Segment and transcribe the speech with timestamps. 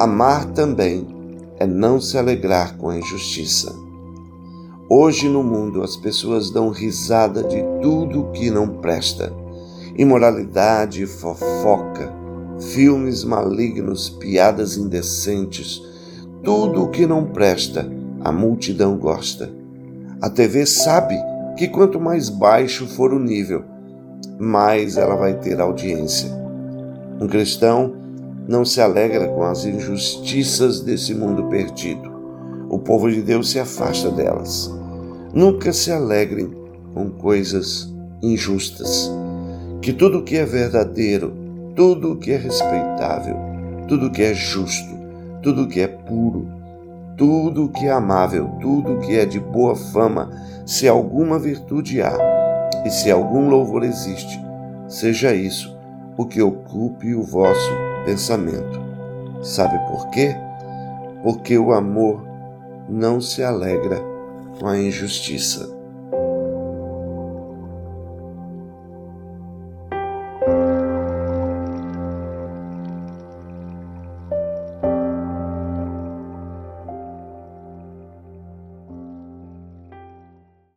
[0.00, 1.06] Amar também
[1.58, 3.70] é não se alegrar com a injustiça.
[4.88, 9.30] Hoje no mundo as pessoas dão risada de tudo que não presta.
[9.98, 12.10] Imoralidade, fofoca,
[12.58, 15.82] filmes malignos, piadas indecentes,
[16.42, 17.86] tudo o que não presta,
[18.24, 19.52] a multidão gosta.
[20.22, 21.14] A TV sabe
[21.58, 23.64] que quanto mais baixo for o nível,
[24.38, 26.30] mais ela vai ter audiência.
[27.20, 28.00] Um cristão
[28.50, 32.10] não se alegra com as injustiças desse mundo perdido.
[32.68, 34.68] O povo de Deus se afasta delas.
[35.32, 36.50] Nunca se alegrem
[36.92, 39.08] com coisas injustas.
[39.80, 41.32] Que tudo que é verdadeiro,
[41.76, 43.36] tudo que é respeitável,
[43.86, 44.98] tudo que é justo,
[45.44, 46.48] tudo que é puro,
[47.16, 50.28] tudo que é amável, tudo que é de boa fama,
[50.66, 52.18] se alguma virtude há
[52.84, 54.40] e se algum louvor existe,
[54.88, 55.72] seja isso
[56.18, 58.80] o que ocupe o vosso pensamento.
[59.42, 60.34] Sabe por quê?
[61.22, 62.24] Porque o amor
[62.88, 64.00] não se alegra
[64.58, 65.79] com a injustiça.